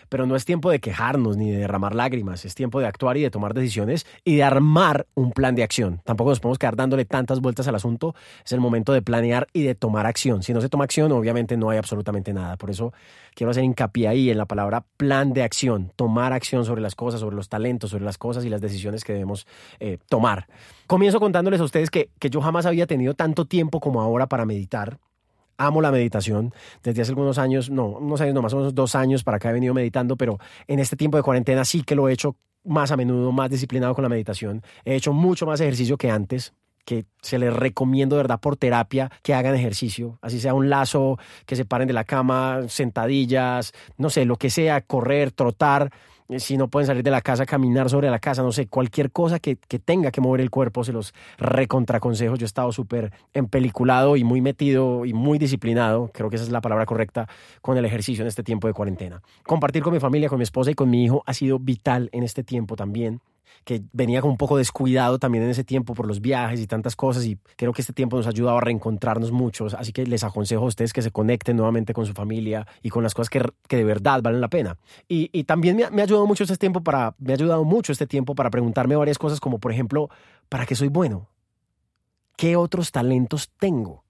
Pero 0.09 0.25
no 0.25 0.35
es 0.35 0.45
tiempo 0.45 0.69
de 0.69 0.79
quejarnos 0.79 1.37
ni 1.37 1.51
de 1.51 1.57
derramar 1.57 1.95
lágrimas, 1.95 2.45
es 2.45 2.55
tiempo 2.55 2.79
de 2.79 2.87
actuar 2.87 3.17
y 3.17 3.21
de 3.21 3.29
tomar 3.29 3.53
decisiones 3.53 4.05
y 4.23 4.35
de 4.35 4.43
armar 4.43 5.07
un 5.13 5.31
plan 5.31 5.55
de 5.55 5.63
acción. 5.63 6.01
Tampoco 6.03 6.29
nos 6.31 6.39
podemos 6.39 6.57
quedar 6.59 6.75
dándole 6.75 7.05
tantas 7.05 7.39
vueltas 7.39 7.67
al 7.67 7.75
asunto, 7.75 8.15
es 8.45 8.51
el 8.51 8.59
momento 8.59 8.93
de 8.93 9.01
planear 9.01 9.47
y 9.53 9.63
de 9.63 9.75
tomar 9.75 10.05
acción. 10.05 10.43
Si 10.43 10.53
no 10.53 10.61
se 10.61 10.69
toma 10.69 10.83
acción, 10.83 11.11
obviamente 11.11 11.57
no 11.57 11.69
hay 11.69 11.77
absolutamente 11.77 12.33
nada. 12.33 12.57
Por 12.57 12.69
eso 12.69 12.93
quiero 13.35 13.51
hacer 13.51 13.63
hincapié 13.63 14.07
ahí 14.07 14.29
en 14.29 14.37
la 14.37 14.45
palabra 14.45 14.85
plan 14.97 15.33
de 15.33 15.43
acción, 15.43 15.91
tomar 15.95 16.33
acción 16.33 16.65
sobre 16.65 16.81
las 16.81 16.95
cosas, 16.95 17.19
sobre 17.19 17.35
los 17.35 17.49
talentos, 17.49 17.91
sobre 17.91 18.05
las 18.05 18.17
cosas 18.17 18.45
y 18.45 18.49
las 18.49 18.61
decisiones 18.61 19.03
que 19.03 19.13
debemos 19.13 19.47
eh, 19.79 19.97
tomar. 20.09 20.47
Comienzo 20.87 21.19
contándoles 21.19 21.61
a 21.61 21.63
ustedes 21.63 21.89
que, 21.89 22.09
que 22.19 22.29
yo 22.29 22.41
jamás 22.41 22.65
había 22.65 22.87
tenido 22.87 23.13
tanto 23.13 23.45
tiempo 23.45 23.79
como 23.79 24.01
ahora 24.01 24.27
para 24.27 24.45
meditar 24.45 24.99
amo 25.57 25.81
la 25.81 25.91
meditación. 25.91 26.53
Desde 26.83 27.01
hace 27.01 27.11
algunos 27.11 27.37
años, 27.37 27.69
no, 27.69 27.87
unos 27.87 28.21
años, 28.21 28.33
no, 28.33 28.41
más 28.41 28.53
o 28.53 28.57
menos 28.57 28.75
dos 28.75 28.95
años 28.95 29.23
para 29.23 29.37
acá 29.37 29.49
he 29.49 29.53
venido 29.53 29.73
meditando, 29.73 30.15
pero 30.17 30.39
en 30.67 30.79
este 30.79 30.95
tiempo 30.95 31.17
de 31.17 31.23
cuarentena 31.23 31.65
sí 31.65 31.83
que 31.83 31.95
lo 31.95 32.09
he 32.09 32.13
hecho 32.13 32.35
más 32.63 32.91
a 32.91 32.97
menudo, 32.97 33.31
más 33.31 33.49
disciplinado 33.49 33.93
con 33.93 34.03
la 34.03 34.09
meditación. 34.09 34.63
He 34.85 34.95
hecho 34.95 35.13
mucho 35.13 35.45
más 35.45 35.59
ejercicio 35.59 35.97
que 35.97 36.09
antes 36.09 36.53
que 36.85 37.05
se 37.21 37.39
les 37.39 37.53
recomiendo, 37.53 38.15
de 38.15 38.23
verdad, 38.23 38.39
por 38.39 38.57
terapia, 38.57 39.09
que 39.21 39.33
hagan 39.33 39.55
ejercicio, 39.55 40.19
así 40.21 40.39
sea 40.39 40.53
un 40.53 40.69
lazo, 40.69 41.17
que 41.45 41.55
se 41.55 41.65
paren 41.65 41.87
de 41.87 41.93
la 41.93 42.03
cama, 42.03 42.63
sentadillas, 42.67 43.73
no 43.97 44.09
sé, 44.09 44.25
lo 44.25 44.35
que 44.35 44.49
sea, 44.49 44.81
correr, 44.81 45.31
trotar, 45.31 45.91
si 46.37 46.57
no 46.57 46.67
pueden 46.67 46.87
salir 46.87 47.03
de 47.03 47.11
la 47.11 47.21
casa, 47.21 47.45
caminar 47.45 47.89
sobre 47.89 48.09
la 48.09 48.19
casa, 48.19 48.43
no 48.43 48.51
sé, 48.51 48.67
cualquier 48.67 49.11
cosa 49.11 49.39
que, 49.39 49.55
tenga 49.55 50.11
que 50.11 50.21
mover 50.21 50.41
el 50.41 50.49
cuerpo, 50.49 50.83
se 50.83 50.93
los 50.93 51.13
recontraconsejo. 51.37 52.35
Yo 52.35 52.45
he 52.45 52.47
estado 52.47 52.71
súper 52.71 53.11
empeliculado 53.33 54.15
y 54.17 54.23
muy 54.23 54.41
metido 54.41 55.05
y 55.05 55.13
muy 55.13 55.37
disciplinado, 55.37 56.09
creo 56.13 56.29
que 56.29 56.35
esa 56.37 56.45
es 56.45 56.51
la 56.51 56.61
palabra 56.61 56.85
correcta, 56.85 57.27
con 57.61 57.77
el 57.77 57.85
ejercicio 57.85 58.21
en 58.23 58.27
este 58.27 58.43
tiempo 58.43 58.67
de 58.67 58.73
cuarentena. 58.73 59.21
Compartir 59.43 59.83
con 59.83 59.93
mi 59.93 59.99
familia, 59.99 60.29
con 60.29 60.37
mi 60.37 60.43
esposa 60.43 60.71
y 60.71 60.75
con 60.75 60.89
mi 60.89 61.03
hijo 61.03 61.23
ha 61.25 61.33
sido 61.33 61.59
vital 61.59 62.09
en 62.11 62.23
este 62.23 62.43
tiempo 62.43 62.75
también. 62.75 63.21
Que 63.63 63.83
venía 63.93 64.21
con 64.21 64.31
un 64.31 64.37
poco 64.37 64.57
descuidado 64.57 65.19
también 65.19 65.43
en 65.43 65.49
ese 65.49 65.63
tiempo 65.63 65.93
por 65.93 66.07
los 66.07 66.21
viajes 66.21 66.59
y 66.59 66.67
tantas 66.67 66.95
cosas 66.95 67.25
y 67.25 67.37
creo 67.55 67.73
que 67.73 67.81
este 67.81 67.93
tiempo 67.93 68.17
nos 68.17 68.25
ha 68.27 68.29
ayudado 68.29 68.57
a 68.57 68.61
reencontrarnos 68.61 69.31
muchos, 69.31 69.73
así 69.73 69.91
que 69.91 70.05
les 70.05 70.23
aconsejo 70.23 70.63
a 70.63 70.67
ustedes 70.67 70.93
que 70.93 71.01
se 71.01 71.11
conecten 71.11 71.57
nuevamente 71.57 71.93
con 71.93 72.05
su 72.05 72.13
familia 72.13 72.67
y 72.81 72.89
con 72.89 73.03
las 73.03 73.13
cosas 73.13 73.29
que, 73.29 73.41
que 73.67 73.77
de 73.77 73.83
verdad 73.83 74.21
valen 74.21 74.41
la 74.41 74.49
pena. 74.49 74.77
Y, 75.07 75.29
y 75.31 75.45
también 75.45 75.75
me, 75.75 75.89
me, 75.91 76.01
ha 76.01 76.05
ayudado 76.05 76.25
mucho 76.25 76.43
este 76.43 76.57
tiempo 76.57 76.81
para, 76.81 77.15
me 77.19 77.33
ha 77.33 77.35
ayudado 77.35 77.63
mucho 77.63 77.91
este 77.91 78.07
tiempo 78.07 78.35
para 78.35 78.49
preguntarme 78.49 78.95
varias 78.95 79.17
cosas 79.17 79.39
como 79.39 79.59
por 79.59 79.71
ejemplo, 79.71 80.09
¿para 80.49 80.65
qué 80.65 80.75
soy 80.75 80.89
bueno? 80.89 81.29
¿Qué 82.35 82.55
otros 82.55 82.91
talentos 82.91 83.51
tengo? 83.59 84.03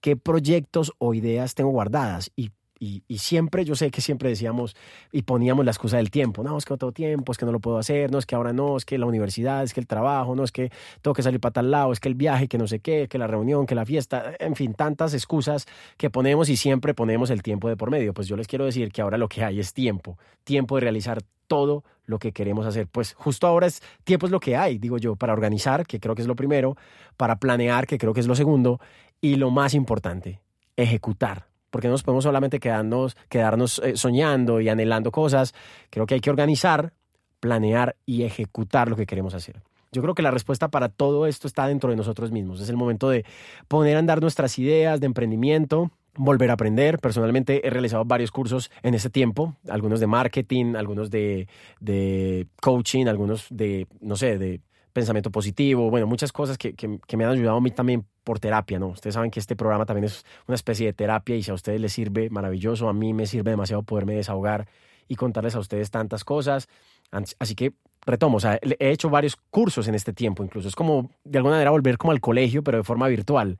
¿Qué 0.00 0.16
proyectos 0.16 0.92
o 0.98 1.14
ideas 1.14 1.54
tengo 1.54 1.70
guardadas? 1.70 2.30
¿Y 2.36 2.52
y, 2.82 3.18
siempre, 3.18 3.66
yo 3.66 3.74
sé 3.74 3.90
que 3.90 4.00
siempre 4.00 4.30
decíamos 4.30 4.74
y 5.12 5.22
poníamos 5.22 5.66
la 5.66 5.70
excusa 5.70 5.98
del 5.98 6.10
tiempo. 6.10 6.42
No, 6.42 6.56
es 6.56 6.64
que 6.64 6.72
no 6.72 6.78
tengo 6.78 6.92
tiempo, 6.92 7.30
es 7.30 7.36
que 7.36 7.44
no 7.44 7.52
lo 7.52 7.60
puedo 7.60 7.76
hacer, 7.76 8.10
no 8.10 8.18
es 8.18 8.24
que 8.24 8.34
ahora 8.34 8.54
no, 8.54 8.78
es 8.78 8.86
que 8.86 8.96
la 8.96 9.04
universidad, 9.04 9.62
es 9.62 9.74
que 9.74 9.80
el 9.80 9.86
trabajo, 9.86 10.34
no 10.34 10.44
es 10.44 10.50
que 10.50 10.72
tengo 11.02 11.12
que 11.12 11.22
salir 11.22 11.40
para 11.40 11.52
tal 11.52 11.70
lado, 11.70 11.92
es 11.92 12.00
que 12.00 12.08
el 12.08 12.14
viaje, 12.14 12.48
que 12.48 12.56
no 12.56 12.66
sé 12.66 12.80
qué, 12.80 13.06
que 13.06 13.18
la 13.18 13.26
reunión, 13.26 13.66
que 13.66 13.74
la 13.74 13.84
fiesta, 13.84 14.32
en 14.38 14.56
fin, 14.56 14.72
tantas 14.72 15.12
excusas 15.12 15.66
que 15.98 16.08
ponemos 16.08 16.48
y 16.48 16.56
siempre 16.56 16.94
ponemos 16.94 17.28
el 17.28 17.42
tiempo 17.42 17.68
de 17.68 17.76
por 17.76 17.90
medio. 17.90 18.14
Pues 18.14 18.28
yo 18.28 18.36
les 18.36 18.46
quiero 18.46 18.64
decir 18.64 18.90
que 18.90 19.02
ahora 19.02 19.18
lo 19.18 19.28
que 19.28 19.44
hay 19.44 19.60
es 19.60 19.74
tiempo, 19.74 20.18
tiempo 20.44 20.76
de 20.76 20.80
realizar 20.80 21.22
todo 21.48 21.84
lo 22.06 22.18
que 22.18 22.32
queremos 22.32 22.64
hacer. 22.64 22.86
Pues 22.86 23.12
justo 23.12 23.46
ahora 23.46 23.66
es 23.66 23.82
tiempo 24.04 24.24
es 24.24 24.32
lo 24.32 24.40
que 24.40 24.56
hay, 24.56 24.78
digo 24.78 24.96
yo, 24.96 25.16
para 25.16 25.34
organizar, 25.34 25.86
que 25.86 26.00
creo 26.00 26.14
que 26.14 26.22
es 26.22 26.28
lo 26.28 26.34
primero, 26.34 26.78
para 27.18 27.36
planear, 27.36 27.86
que 27.86 27.98
creo 27.98 28.14
que 28.14 28.20
es 28.20 28.26
lo 28.26 28.34
segundo, 28.34 28.80
y 29.20 29.36
lo 29.36 29.50
más 29.50 29.74
importante, 29.74 30.40
ejecutar 30.76 31.49
porque 31.70 31.88
no 31.88 31.92
nos 31.92 32.02
podemos 32.02 32.24
solamente 32.24 32.60
quedarnos, 32.60 33.16
quedarnos 33.28 33.80
eh, 33.84 33.96
soñando 33.96 34.60
y 34.60 34.68
anhelando 34.68 35.10
cosas. 35.10 35.54
Creo 35.90 36.06
que 36.06 36.14
hay 36.14 36.20
que 36.20 36.30
organizar, 36.30 36.92
planear 37.40 37.96
y 38.06 38.22
ejecutar 38.24 38.88
lo 38.88 38.96
que 38.96 39.06
queremos 39.06 39.34
hacer. 39.34 39.62
Yo 39.92 40.02
creo 40.02 40.14
que 40.14 40.22
la 40.22 40.30
respuesta 40.30 40.68
para 40.68 40.88
todo 40.88 41.26
esto 41.26 41.48
está 41.48 41.66
dentro 41.66 41.90
de 41.90 41.96
nosotros 41.96 42.30
mismos. 42.30 42.60
Es 42.60 42.68
el 42.68 42.76
momento 42.76 43.10
de 43.10 43.24
poner 43.66 43.96
a 43.96 43.98
andar 43.98 44.20
nuestras 44.20 44.56
ideas 44.58 45.00
de 45.00 45.06
emprendimiento, 45.06 45.90
volver 46.14 46.50
a 46.50 46.54
aprender. 46.54 46.98
Personalmente 46.98 47.66
he 47.66 47.70
realizado 47.70 48.04
varios 48.04 48.30
cursos 48.30 48.70
en 48.82 48.94
ese 48.94 49.10
tiempo, 49.10 49.56
algunos 49.68 49.98
de 49.98 50.06
marketing, 50.06 50.76
algunos 50.76 51.10
de, 51.10 51.48
de 51.80 52.46
coaching, 52.60 53.06
algunos 53.06 53.46
de, 53.50 53.88
no 54.00 54.14
sé, 54.14 54.38
de 54.38 54.60
pensamiento 54.92 55.30
positivo, 55.30 55.90
bueno, 55.90 56.06
muchas 56.06 56.32
cosas 56.32 56.58
que, 56.58 56.74
que, 56.74 57.16
me 57.16 57.24
han 57.24 57.30
ayudado 57.30 57.56
a 57.56 57.60
mí 57.60 57.70
también 57.70 58.04
por 58.24 58.38
terapia, 58.38 58.78
¿no? 58.78 58.88
Ustedes 58.88 59.14
saben 59.14 59.30
que 59.30 59.40
este 59.40 59.56
programa 59.56 59.86
también 59.86 60.04
es 60.04 60.24
una 60.46 60.54
especie 60.54 60.86
de 60.86 60.92
terapia 60.92 61.36
y 61.36 61.42
si 61.42 61.50
a 61.50 61.54
ustedes 61.54 61.80
les 61.80 61.92
sirve, 61.92 62.30
maravilloso, 62.30 62.88
a 62.88 62.92
mí 62.92 63.14
me 63.14 63.26
sirve 63.26 63.50
demasiado 63.50 63.82
poderme 63.82 64.14
desahogar 64.14 64.68
y 65.08 65.16
contarles 65.16 65.56
a 65.56 65.58
ustedes 65.58 65.90
tantas 65.90 66.24
cosas. 66.24 66.68
Así 67.38 67.54
que 67.54 67.72
retomo, 68.06 68.36
o 68.36 68.40
sea, 68.40 68.58
he 68.62 68.90
hecho 68.90 69.10
varios 69.10 69.36
cursos 69.36 69.88
en 69.88 69.94
este 69.94 70.12
tiempo, 70.12 70.44
incluso 70.44 70.68
es 70.68 70.76
como 70.76 71.10
de 71.24 71.38
alguna 71.38 71.54
manera 71.54 71.70
volver 71.70 71.98
como 71.98 72.12
al 72.12 72.20
colegio, 72.20 72.62
pero 72.62 72.78
de 72.78 72.84
forma 72.84 73.08
virtual. 73.08 73.58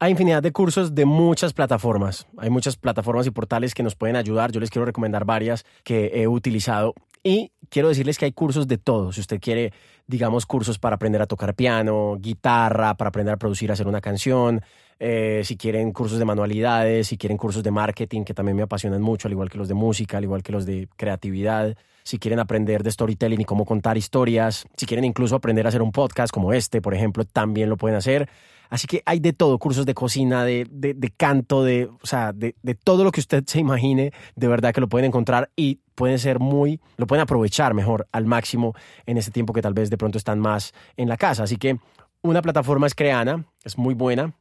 Hay 0.00 0.12
infinidad 0.12 0.42
de 0.42 0.52
cursos 0.52 0.94
de 0.94 1.04
muchas 1.06 1.52
plataformas. 1.52 2.28
Hay 2.36 2.50
muchas 2.50 2.76
plataformas 2.76 3.26
y 3.26 3.32
portales 3.32 3.74
que 3.74 3.82
nos 3.82 3.96
pueden 3.96 4.14
ayudar. 4.14 4.52
Yo 4.52 4.60
les 4.60 4.70
quiero 4.70 4.86
recomendar 4.86 5.24
varias 5.24 5.66
que 5.82 6.12
he 6.14 6.28
utilizado 6.28 6.94
y 7.22 7.52
quiero 7.68 7.88
decirles 7.88 8.18
que 8.18 8.24
hay 8.24 8.32
cursos 8.32 8.66
de 8.68 8.78
todo. 8.78 9.12
Si 9.12 9.20
usted 9.20 9.40
quiere, 9.40 9.72
digamos, 10.06 10.46
cursos 10.46 10.78
para 10.78 10.96
aprender 10.96 11.22
a 11.22 11.26
tocar 11.26 11.54
piano, 11.54 12.16
guitarra, 12.20 12.94
para 12.94 13.08
aprender 13.08 13.34
a 13.34 13.36
producir, 13.36 13.70
hacer 13.72 13.86
una 13.86 14.00
canción, 14.00 14.62
eh, 15.00 15.42
si 15.44 15.56
quieren 15.56 15.92
cursos 15.92 16.18
de 16.18 16.24
manualidades, 16.24 17.08
si 17.08 17.16
quieren 17.16 17.36
cursos 17.36 17.62
de 17.62 17.70
marketing, 17.70 18.24
que 18.24 18.34
también 18.34 18.56
me 18.56 18.62
apasionan 18.62 19.00
mucho, 19.00 19.28
al 19.28 19.32
igual 19.32 19.48
que 19.48 19.58
los 19.58 19.68
de 19.68 19.74
música, 19.74 20.18
al 20.18 20.24
igual 20.24 20.42
que 20.42 20.52
los 20.52 20.66
de 20.66 20.88
creatividad, 20.96 21.76
si 22.02 22.18
quieren 22.18 22.40
aprender 22.40 22.82
de 22.82 22.90
storytelling 22.90 23.40
y 23.40 23.44
cómo 23.44 23.64
contar 23.64 23.96
historias, 23.96 24.66
si 24.76 24.86
quieren 24.86 25.04
incluso 25.04 25.36
aprender 25.36 25.66
a 25.66 25.68
hacer 25.68 25.82
un 25.82 25.92
podcast 25.92 26.32
como 26.32 26.52
este, 26.52 26.80
por 26.80 26.94
ejemplo, 26.94 27.24
también 27.24 27.68
lo 27.68 27.76
pueden 27.76 27.96
hacer. 27.96 28.28
Así 28.70 28.86
que 28.86 29.02
hay 29.06 29.20
de 29.20 29.32
todo, 29.32 29.58
cursos 29.58 29.86
de 29.86 29.94
cocina, 29.94 30.44
de, 30.44 30.66
de, 30.70 31.10
canto, 31.16 31.64
de, 31.64 31.86
o 31.86 32.06
sea, 32.06 32.32
de, 32.32 32.54
de, 32.62 32.74
todo 32.74 33.04
lo 33.04 33.12
que 33.12 33.20
usted 33.20 33.44
se 33.46 33.60
imagine, 33.60 34.12
de 34.36 34.48
verdad 34.48 34.74
que 34.74 34.80
lo 34.80 34.88
pueden 34.88 35.06
encontrar 35.06 35.50
y 35.56 35.80
pueden 35.94 36.18
ser 36.18 36.38
muy, 36.38 36.80
lo 36.96 37.06
pueden 37.06 37.22
aprovechar 37.22 37.74
mejor 37.74 38.06
al 38.12 38.26
máximo 38.26 38.74
en 39.06 39.16
este 39.16 39.30
tiempo 39.30 39.52
que 39.52 39.62
tal 39.62 39.74
vez 39.74 39.90
de 39.90 39.96
pronto 39.96 40.18
están 40.18 40.38
más 40.38 40.72
en 40.96 41.08
la 41.08 41.16
casa. 41.16 41.42
Así 41.44 41.56
que 41.56 41.78
una 42.22 42.42
plataforma 42.42 42.86
es 42.86 42.94
Creana, 42.94 43.44
es 43.64 43.78
muy 43.78 43.94
buena. 43.94 44.34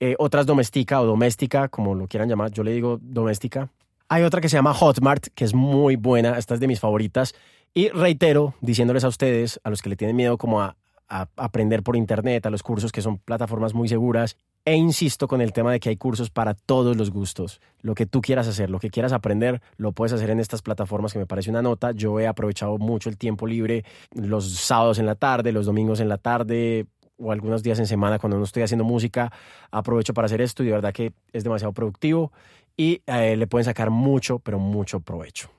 Eh, 0.00 0.14
otra 0.18 0.40
es 0.40 0.46
Doméstica 0.46 1.00
o 1.00 1.06
Doméstica, 1.06 1.68
como 1.68 1.94
lo 1.94 2.06
quieran 2.06 2.28
llamar, 2.28 2.52
yo 2.52 2.62
le 2.62 2.72
digo 2.72 2.98
Doméstica. 3.02 3.68
Hay 4.08 4.22
otra 4.22 4.40
que 4.40 4.48
se 4.48 4.56
llama 4.56 4.72
Hotmart, 4.72 5.26
que 5.34 5.44
es 5.44 5.52
muy 5.52 5.96
buena, 5.96 6.38
esta 6.38 6.54
es 6.54 6.60
de 6.60 6.68
mis 6.68 6.80
favoritas. 6.80 7.34
Y 7.74 7.88
reitero, 7.90 8.54
diciéndoles 8.60 9.04
a 9.04 9.08
ustedes, 9.08 9.60
a 9.64 9.70
los 9.70 9.82
que 9.82 9.90
le 9.90 9.96
tienen 9.96 10.16
miedo 10.16 10.38
como 10.38 10.62
a 10.62 10.76
a 11.08 11.28
aprender 11.36 11.82
por 11.82 11.96
internet, 11.96 12.46
a 12.46 12.50
los 12.50 12.62
cursos 12.62 12.92
que 12.92 13.02
son 13.02 13.18
plataformas 13.18 13.74
muy 13.74 13.88
seguras. 13.88 14.36
E 14.64 14.74
insisto 14.74 15.28
con 15.28 15.40
el 15.40 15.54
tema 15.54 15.72
de 15.72 15.80
que 15.80 15.88
hay 15.88 15.96
cursos 15.96 16.28
para 16.28 16.52
todos 16.52 16.94
los 16.94 17.10
gustos. 17.10 17.60
Lo 17.80 17.94
que 17.94 18.04
tú 18.04 18.20
quieras 18.20 18.46
hacer, 18.48 18.68
lo 18.68 18.78
que 18.78 18.90
quieras 18.90 19.12
aprender, 19.12 19.62
lo 19.78 19.92
puedes 19.92 20.12
hacer 20.12 20.28
en 20.28 20.40
estas 20.40 20.60
plataformas 20.60 21.14
que 21.14 21.18
me 21.18 21.24
parece 21.24 21.48
una 21.48 21.62
nota. 21.62 21.92
Yo 21.92 22.20
he 22.20 22.26
aprovechado 22.26 22.76
mucho 22.76 23.08
el 23.08 23.16
tiempo 23.16 23.46
libre 23.46 23.84
los 24.12 24.52
sábados 24.56 24.98
en 24.98 25.06
la 25.06 25.14
tarde, 25.14 25.52
los 25.52 25.64
domingos 25.64 26.00
en 26.00 26.10
la 26.10 26.18
tarde 26.18 26.86
o 27.16 27.32
algunos 27.32 27.62
días 27.62 27.78
en 27.78 27.86
semana 27.86 28.18
cuando 28.18 28.36
no 28.36 28.44
estoy 28.44 28.62
haciendo 28.62 28.84
música. 28.84 29.32
Aprovecho 29.70 30.12
para 30.12 30.26
hacer 30.26 30.42
esto 30.42 30.62
y 30.62 30.66
de 30.66 30.72
verdad 30.72 30.92
que 30.92 31.12
es 31.32 31.44
demasiado 31.44 31.72
productivo 31.72 32.30
y 32.76 33.00
eh, 33.06 33.36
le 33.36 33.46
pueden 33.46 33.64
sacar 33.64 33.88
mucho, 33.88 34.38
pero 34.38 34.58
mucho 34.58 35.00
provecho. 35.00 35.50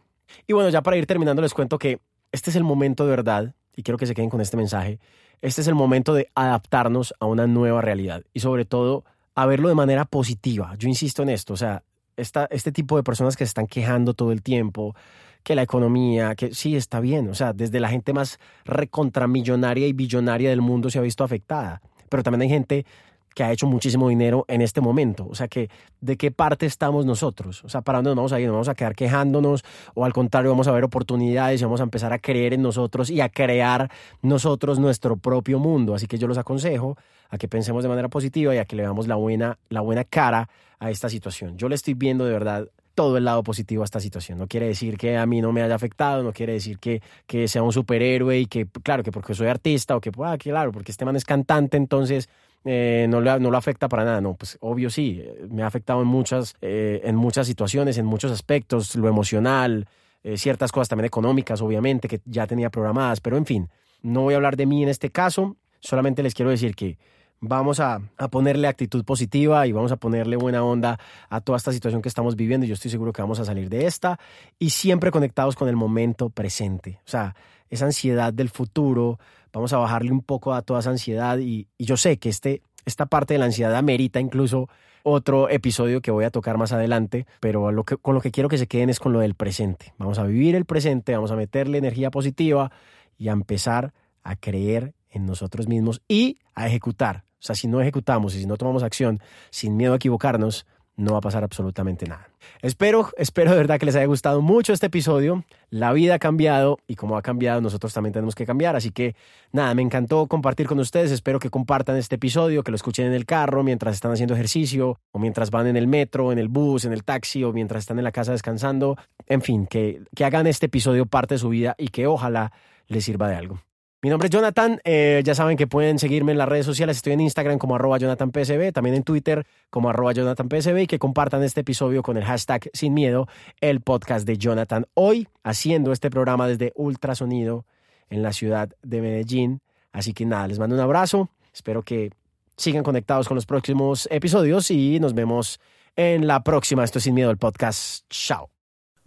Y 0.46 0.54
bueno, 0.54 0.70
ya 0.70 0.84
para 0.84 0.98
ir 0.98 1.08
terminando 1.08 1.42
les 1.42 1.56
cuento 1.56 1.80
que 1.80 2.00
este 2.32 2.52
es 2.52 2.56
el 2.56 2.64
momento 2.64 3.06
de 3.06 3.10
verdad 3.10 3.56
y 3.80 3.84
quiero 3.84 3.98
que 3.98 4.06
se 4.06 4.14
queden 4.14 4.30
con 4.30 4.42
este 4.42 4.58
mensaje 4.58 5.00
este 5.42 5.62
es 5.62 5.68
el 5.68 5.76
momento 5.76 6.14
de 6.14 6.30
adaptarnos 6.36 7.14
a 7.20 7.26
una 7.26 7.48
nueva 7.48 7.82
realidad 7.82 8.24
y 8.34 8.42
sobre 8.42 8.66
todo 8.66 9.06
a 9.36 9.46
verlo 9.46 9.70
de 9.70 9.76
manera 9.76 10.06
positiva. 10.06 10.76
Yo 10.78 10.90
insisto 10.90 11.24
en 11.24 11.30
esto, 11.30 11.54
o 11.54 11.58
sea, 11.58 11.84
esta, 12.18 12.46
este 12.52 12.74
tipo 12.74 12.98
de 12.98 13.04
personas 13.04 13.38
que 13.38 13.46
se 13.46 13.50
están 13.50 13.68
quejando 13.68 14.14
todo 14.14 14.34
el 14.34 14.42
tiempo, 14.42 14.96
que 15.44 15.56
la 15.56 15.62
economía, 15.62 16.36
que 16.36 16.54
sí 16.54 16.76
está 16.76 17.00
bien, 17.00 17.30
o 17.30 17.36
sea, 17.36 17.54
desde 17.54 17.80
la 17.80 17.88
gente 17.88 18.12
más 18.12 18.38
recontramillonaria 18.66 19.88
y 19.88 19.94
billonaria 19.94 20.50
del 20.50 20.60
mundo 20.60 20.90
se 20.90 21.00
ha 21.00 21.02
visto 21.02 21.24
afectada, 21.24 21.82
pero 22.10 22.22
también 22.22 22.42
hay 22.42 22.50
gente 22.50 22.86
que 23.34 23.44
ha 23.44 23.52
hecho 23.52 23.68
muchísimo 23.68 24.10
dinero 24.10 24.46
en 24.48 24.62
este 24.62 24.82
momento. 24.82 25.28
O 25.30 25.36
sea, 25.36 25.48
que 25.48 25.70
¿de 26.02 26.18
qué 26.18 26.32
parte 26.32 26.66
estamos 26.66 27.06
nosotros? 27.06 27.64
O 27.64 27.70
sea, 27.70 27.82
¿para 27.82 28.00
dónde 28.00 28.10
nos 28.10 28.18
vamos 28.18 28.34
a 28.34 28.40
ir? 28.40 28.48
¿Nos 28.48 28.54
vamos 28.54 28.70
a 28.70 28.76
quedar 28.76 28.96
quejándonos? 28.96 29.64
¿O 29.94 30.06
al 30.06 30.14
contrario, 30.14 30.52
vamos 30.52 30.68
a 30.68 30.72
ver 30.72 30.84
oportunidades 30.84 31.62
y 31.62 31.64
vamos 31.64 31.80
a 31.80 31.84
empezar 31.84 32.14
a 32.14 32.20
creer 32.20 32.54
en 32.54 32.62
nosotros 32.62 33.10
y 33.10 33.22
a 33.22 33.30
crear 33.30 33.90
nosotros 34.22 34.80
nuestro 34.80 35.18
propio 35.18 35.60
mundo? 35.60 35.96
Así 35.96 36.08
que 36.08 36.18
yo 36.18 36.28
los 36.28 36.38
aconsejo 36.38 36.98
a 37.30 37.38
que 37.38 37.48
pensemos 37.48 37.84
de 37.84 37.90
manera 37.90 38.10
positiva 38.10 38.54
y 38.56 38.58
a 38.58 38.66
que 38.66 38.76
le 38.76 38.84
damos 38.84 39.08
la 39.08 39.16
buena, 39.16 39.58
la 39.70 39.82
buena 39.82 40.04
cara 40.04 40.50
a 40.80 40.90
esta 40.90 41.10
situación. 41.10 41.58
Yo 41.58 41.70
le 41.70 41.76
estoy 41.76 41.94
viendo 41.94 42.26
de 42.26 42.32
verdad 42.32 42.68
todo 42.96 43.16
el 43.16 43.24
lado 43.24 43.44
positivo 43.44 43.84
a 43.84 43.86
esta 43.86 44.02
situación. 44.02 44.38
No 44.38 44.48
quiere 44.48 44.68
decir 44.68 44.98
que 44.98 45.16
a 45.16 45.26
mí 45.26 45.40
no 45.40 45.54
me 45.54 45.62
haya 45.62 45.76
afectado, 45.76 46.22
no 46.22 46.34
quiere 46.34 46.52
decir 46.52 46.80
que, 46.80 47.02
que 47.28 47.48
sea 47.48 47.64
un 47.64 47.72
superhéroe 47.72 48.40
y 48.40 48.46
que, 48.46 48.68
claro, 48.84 49.04
que 49.04 49.12
porque 49.14 49.34
soy 49.34 49.48
artista 49.48 49.96
o 49.96 50.02
que, 50.02 50.12
ah, 50.22 50.38
claro, 50.38 50.74
porque 50.74 50.92
este 50.92 51.06
man 51.06 51.16
es 51.16 51.24
cantante, 51.24 51.78
entonces 51.78 52.28
eh, 52.66 53.08
no, 53.10 53.22
le, 53.22 53.40
no 53.40 53.52
lo 53.52 53.58
afecta 53.58 53.88
para 53.88 54.04
nada. 54.04 54.22
No, 54.22 54.36
pues 54.36 54.58
obvio 54.62 54.90
sí, 54.90 55.24
me 55.50 55.64
ha 55.64 55.68
afectado 55.68 56.02
en 56.02 56.08
muchas, 56.08 56.56
eh, 56.62 57.02
en 57.04 57.16
muchas 57.16 57.48
situaciones, 57.48 57.98
en 57.98 58.06
muchos 58.06 58.32
aspectos, 58.32 58.96
lo 58.96 59.08
emocional, 59.08 59.88
eh, 60.24 60.38
ciertas 60.38 60.72
cosas 60.72 60.90
también 60.90 61.06
económicas, 61.06 61.62
obviamente, 61.62 62.08
que 62.08 62.22
ya 62.26 62.48
tenía 62.48 62.70
programadas, 62.70 63.22
pero 63.22 63.38
en 63.38 63.46
fin, 63.46 63.70
no 64.02 64.22
voy 64.24 64.34
a 64.34 64.38
hablar 64.38 64.58
de 64.58 64.66
mí 64.66 64.84
en 64.84 64.90
este 64.90 65.10
caso, 65.10 65.56
solamente 65.80 66.24
les 66.24 66.34
quiero 66.34 66.52
decir 66.52 66.76
que 66.76 66.98
vamos 67.42 67.80
a, 67.80 68.02
a, 68.18 68.28
ponerle 68.28 68.68
actitud 68.68 69.06
positiva 69.06 69.66
y 69.66 69.72
vamos 69.72 69.94
a 69.94 69.96
ponerle 69.96 70.36
buena 70.36 70.62
onda 70.62 71.00
a 71.30 71.40
toda 71.40 71.58
esta 71.58 71.72
situación 71.72 72.02
que 72.02 72.10
estamos 72.10 72.36
viviendo. 72.36 72.66
Yo 72.66 72.74
estoy 72.74 72.92
seguro 72.92 73.14
que 73.14 73.22
vamos 73.22 73.40
a 73.40 73.46
salir 73.46 73.70
de 73.70 73.86
esta 73.86 74.20
y 74.58 74.72
siempre 74.72 75.10
conectados 75.10 75.56
con 75.56 75.70
el 75.70 75.78
momento 75.78 76.30
presente. 76.30 77.00
O 77.06 77.10
sea, 77.10 77.36
esa 77.70 77.86
ansiedad 77.86 78.34
del 78.34 78.50
futuro, 78.50 79.20
vamos 79.54 79.74
a 79.74 79.78
bajarle 79.78 80.12
un 80.12 80.22
poco 80.22 80.54
a 80.54 80.62
toda 80.62 80.80
esa 80.80 80.90
ansiedad 80.90 81.38
y, 81.40 81.68
yo 81.78 81.98
sé 81.98 82.18
que 82.18 82.30
este, 82.30 82.62
esta 82.86 83.06
parte 83.06 83.34
de 83.34 83.40
la 83.40 83.46
ansiedad 83.46 83.76
amerita 83.76 84.20
incluso 84.20 84.70
otro 85.04 85.50
episodio 85.50 86.02
que 86.02 86.12
voy 86.12 86.26
a 86.26 86.30
tocar 86.30 86.58
más 86.58 86.74
adelante, 86.74 87.26
pero 87.40 87.72
lo 87.72 87.84
que, 87.84 87.98
con 87.98 88.16
lo 88.16 88.22
que 88.22 88.32
quiero 88.32 88.50
que 88.50 88.58
se 88.58 88.68
queden 88.68 88.90
es 88.90 89.00
con 89.00 89.14
lo 89.14 89.20
del 89.20 89.36
presente. 89.36 89.94
Vamos 89.98 90.20
a 90.20 90.24
vivir 90.24 90.56
el 90.56 90.66
presente, 90.66 91.16
vamos 91.16 91.32
a 91.32 91.36
meterle 91.36 91.78
energía 91.78 92.12
positiva 92.12 92.72
y 93.18 93.30
a 93.30 93.32
empezar 93.32 93.94
a 94.24 94.36
creer 94.36 94.94
en 95.10 95.26
nosotros 95.26 95.68
mismos 95.68 96.02
y 96.08 96.40
a 96.54 96.68
ejecutar. 96.68 97.24
O 97.40 97.42
sea, 97.42 97.56
si 97.56 97.68
no 97.68 97.80
ejecutamos 97.82 98.36
y 98.36 98.42
si 98.42 98.46
no 98.46 98.58
tomamos 98.58 98.84
acción 98.84 99.22
sin 99.50 99.78
miedo 99.78 99.94
a 99.94 99.96
equivocarnos, 99.96 100.66
no 101.00 101.14
va 101.14 101.20
a 101.20 101.22
pasar 101.22 101.44
absolutamente 101.44 102.06
nada. 102.06 102.30
Espero, 102.62 103.10
espero 103.18 103.52
de 103.52 103.58
verdad 103.58 103.80
que 103.80 103.86
les 103.86 103.96
haya 103.96 104.06
gustado 104.06 104.42
mucho 104.42 104.74
este 104.74 104.88
episodio. 104.88 105.46
La 105.70 105.94
vida 105.94 106.16
ha 106.16 106.20
cambiado 106.20 106.80
y 106.88 106.96
como 106.96 107.18
ha 107.18 107.22
cambiado, 107.22 107.62
nosotros 107.62 107.94
también 107.94 108.12
tenemos 108.12 108.36
que 108.36 108.46
cambiar. 108.46 108.76
Así 108.76 108.92
que 108.92 109.16
nada, 109.54 109.74
me 109.76 109.82
encantó 109.82 110.28
compartir 110.28 110.68
con 110.68 110.78
ustedes. 110.80 111.12
Espero 111.12 111.40
que 111.40 111.50
compartan 111.50 111.96
este 111.96 112.16
episodio, 112.16 112.64
que 112.64 112.72
lo 112.72 112.76
escuchen 112.76 113.06
en 113.08 113.14
el 113.14 113.26
carro 113.26 113.64
mientras 113.64 113.96
están 113.96 114.12
haciendo 114.12 114.34
ejercicio 114.34 115.00
o 115.12 115.20
mientras 115.20 115.52
van 115.52 115.68
en 115.68 115.78
el 115.78 115.88
metro, 115.88 116.32
en 116.34 116.40
el 116.40 116.50
bus, 116.50 116.84
en 116.84 116.92
el 116.92 117.04
taxi 117.04 117.44
o 117.44 117.54
mientras 117.54 117.84
están 117.84 117.98
en 117.98 118.04
la 118.04 118.12
casa 118.12 118.34
descansando. 118.34 118.98
En 119.26 119.42
fin, 119.42 119.68
que, 119.68 120.04
que 120.14 120.26
hagan 120.26 120.48
este 120.48 120.66
episodio 120.66 121.06
parte 121.06 121.36
de 121.36 121.40
su 121.40 121.50
vida 121.50 121.76
y 121.78 121.88
que 121.88 122.08
ojalá 122.08 122.52
les 122.88 123.06
sirva 123.06 123.30
de 123.30 123.36
algo. 123.36 123.62
Mi 124.02 124.10
nombre 124.10 124.28
es 124.28 124.32
Jonathan. 124.32 124.80
Eh, 124.86 125.22
ya 125.26 125.36
saben 125.36 125.58
que 125.58 125.68
pueden 125.68 126.00
seguirme 126.00 126.32
en 126.32 126.38
las 126.38 126.48
redes 126.48 126.66
sociales. 126.66 126.96
Estoy 126.96 127.14
en 127.14 127.20
Instagram 127.20 127.58
como 127.58 127.76
arroba 127.76 127.98
JonathanPSB, 127.98 128.72
también 128.72 128.96
en 128.96 129.04
Twitter 129.04 129.46
como 129.70 129.90
arroba 129.90 130.14
JonathanPSB 130.14 130.84
y 130.84 130.88
que 130.88 131.00
compartan 131.00 131.44
este 131.44 131.62
episodio 131.62 132.02
con 132.02 132.16
el 132.16 132.24
hashtag 132.24 132.70
Sin 132.74 132.94
Miedo, 132.94 133.28
el 133.60 133.82
podcast 133.82 134.26
de 134.26 134.38
Jonathan. 134.38 134.86
Hoy 134.94 135.28
haciendo 135.44 135.92
este 135.92 136.10
programa 136.10 136.48
desde 136.48 136.72
Ultrasonido 136.76 137.66
en 138.10 138.24
la 138.24 138.32
ciudad 138.32 138.70
de 138.84 139.02
Medellín. 139.02 139.60
Así 139.92 140.14
que 140.14 140.26
nada, 140.26 140.48
les 140.48 140.60
mando 140.60 140.76
un 140.76 140.82
abrazo. 140.82 141.30
Espero 141.54 141.84
que 141.84 142.12
sigan 142.56 142.84
conectados 142.84 143.28
con 143.28 143.36
los 143.36 143.46
próximos 143.46 144.08
episodios 144.12 144.72
y 144.72 145.02
nos 145.02 145.14
vemos 145.14 145.60
en 145.98 146.26
la 146.26 146.42
próxima. 146.42 146.86
Esto 146.86 147.00
es 147.00 147.04
Sin 147.04 147.16
Miedo, 147.16 147.32
el 147.32 147.38
podcast. 147.38 148.06
Chao. 148.10 148.50